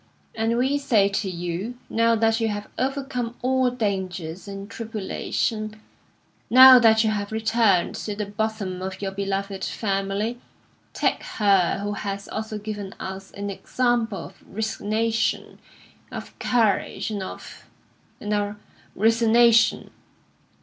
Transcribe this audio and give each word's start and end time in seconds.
And 0.33 0.57
we 0.57 0.79
say 0.79 1.09
to 1.09 1.29
you, 1.29 1.77
now 1.87 2.15
that 2.15 2.39
you 2.39 2.47
have 2.47 2.69
overcome 2.75 3.35
all 3.43 3.69
dangers 3.69 4.47
and 4.47 4.67
tribulation, 4.67 5.79
now 6.49 6.79
that 6.79 7.03
you 7.03 7.11
have 7.11 7.31
returned 7.31 7.93
to 7.97 8.15
the 8.15 8.25
bosom 8.25 8.81
of 8.81 8.99
your 8.99 9.11
beloved 9.11 9.63
family, 9.63 10.41
take 10.91 11.21
her 11.37 11.77
who 11.83 11.93
has 11.93 12.27
also 12.27 12.57
given 12.57 12.95
us 12.99 13.29
an 13.33 13.51
example 13.51 14.17
of 14.25 14.43
resignation, 14.47 15.59
of 16.11 16.33
courage, 16.39 17.11
and 17.11 17.21
of 17.21 17.69
and 18.19 18.33
of 18.33 18.55
resignation. 18.95 19.91